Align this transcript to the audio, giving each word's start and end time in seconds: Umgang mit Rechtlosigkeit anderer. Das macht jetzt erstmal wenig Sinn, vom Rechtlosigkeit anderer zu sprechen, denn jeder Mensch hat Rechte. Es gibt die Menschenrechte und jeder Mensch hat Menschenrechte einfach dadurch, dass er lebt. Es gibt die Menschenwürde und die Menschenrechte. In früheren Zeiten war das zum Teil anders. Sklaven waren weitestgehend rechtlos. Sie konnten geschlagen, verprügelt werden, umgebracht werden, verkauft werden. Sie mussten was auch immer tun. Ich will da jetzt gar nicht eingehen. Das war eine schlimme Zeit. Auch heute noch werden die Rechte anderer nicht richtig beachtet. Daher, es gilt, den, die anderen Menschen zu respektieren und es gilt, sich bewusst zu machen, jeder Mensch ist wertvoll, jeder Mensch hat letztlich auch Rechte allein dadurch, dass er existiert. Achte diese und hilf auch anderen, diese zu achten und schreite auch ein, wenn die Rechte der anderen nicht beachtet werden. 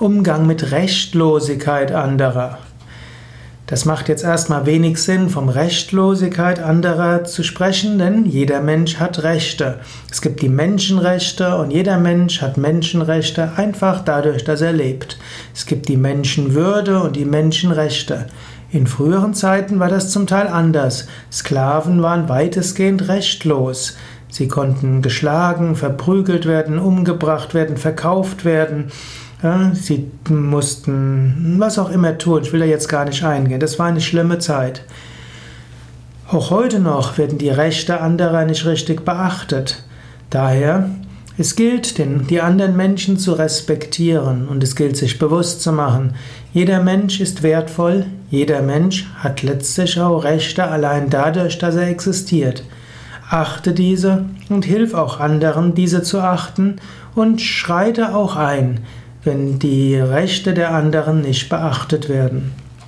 Umgang 0.00 0.44
mit 0.48 0.72
Rechtlosigkeit 0.72 1.92
anderer. 1.92 2.58
Das 3.66 3.84
macht 3.84 4.08
jetzt 4.08 4.24
erstmal 4.24 4.66
wenig 4.66 4.98
Sinn, 4.98 5.30
vom 5.30 5.48
Rechtlosigkeit 5.48 6.58
anderer 6.58 7.22
zu 7.22 7.44
sprechen, 7.44 7.98
denn 7.98 8.26
jeder 8.26 8.60
Mensch 8.60 8.96
hat 8.96 9.22
Rechte. 9.22 9.78
Es 10.10 10.20
gibt 10.20 10.42
die 10.42 10.48
Menschenrechte 10.48 11.56
und 11.56 11.70
jeder 11.70 11.98
Mensch 11.98 12.42
hat 12.42 12.56
Menschenrechte 12.56 13.52
einfach 13.56 14.04
dadurch, 14.04 14.42
dass 14.42 14.62
er 14.62 14.72
lebt. 14.72 15.16
Es 15.54 15.64
gibt 15.64 15.86
die 15.86 15.96
Menschenwürde 15.96 17.00
und 17.00 17.14
die 17.14 17.24
Menschenrechte. 17.24 18.26
In 18.74 18.88
früheren 18.88 19.34
Zeiten 19.34 19.78
war 19.78 19.88
das 19.88 20.10
zum 20.10 20.26
Teil 20.26 20.48
anders. 20.48 21.06
Sklaven 21.30 22.02
waren 22.02 22.28
weitestgehend 22.28 23.06
rechtlos. 23.06 23.96
Sie 24.28 24.48
konnten 24.48 25.00
geschlagen, 25.00 25.76
verprügelt 25.76 26.44
werden, 26.44 26.80
umgebracht 26.80 27.54
werden, 27.54 27.76
verkauft 27.76 28.44
werden. 28.44 28.90
Sie 29.74 30.10
mussten 30.28 31.54
was 31.60 31.78
auch 31.78 31.88
immer 31.88 32.18
tun. 32.18 32.42
Ich 32.42 32.52
will 32.52 32.58
da 32.58 32.66
jetzt 32.66 32.88
gar 32.88 33.04
nicht 33.04 33.22
eingehen. 33.22 33.60
Das 33.60 33.78
war 33.78 33.86
eine 33.86 34.00
schlimme 34.00 34.40
Zeit. 34.40 34.82
Auch 36.26 36.50
heute 36.50 36.80
noch 36.80 37.16
werden 37.16 37.38
die 37.38 37.50
Rechte 37.50 38.00
anderer 38.00 38.44
nicht 38.44 38.66
richtig 38.66 39.04
beachtet. 39.04 39.84
Daher, 40.30 40.90
es 41.36 41.56
gilt, 41.56 41.98
den, 41.98 42.26
die 42.28 42.40
anderen 42.40 42.76
Menschen 42.76 43.18
zu 43.18 43.32
respektieren 43.32 44.46
und 44.46 44.62
es 44.62 44.76
gilt, 44.76 44.96
sich 44.96 45.18
bewusst 45.18 45.62
zu 45.62 45.72
machen, 45.72 46.14
jeder 46.52 46.80
Mensch 46.80 47.20
ist 47.20 47.42
wertvoll, 47.42 48.06
jeder 48.30 48.62
Mensch 48.62 49.06
hat 49.16 49.42
letztlich 49.42 50.00
auch 50.00 50.22
Rechte 50.22 50.64
allein 50.64 51.10
dadurch, 51.10 51.58
dass 51.58 51.74
er 51.74 51.88
existiert. 51.88 52.62
Achte 53.28 53.72
diese 53.72 54.26
und 54.48 54.64
hilf 54.64 54.94
auch 54.94 55.18
anderen, 55.18 55.74
diese 55.74 56.02
zu 56.02 56.20
achten 56.20 56.76
und 57.16 57.40
schreite 57.40 58.14
auch 58.14 58.36
ein, 58.36 58.80
wenn 59.24 59.58
die 59.58 59.96
Rechte 59.96 60.54
der 60.54 60.72
anderen 60.72 61.22
nicht 61.22 61.48
beachtet 61.48 62.08
werden. 62.08 62.52